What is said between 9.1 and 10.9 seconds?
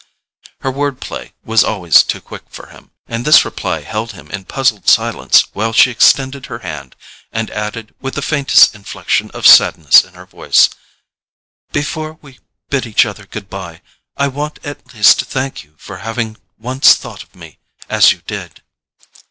of sadness in her voice: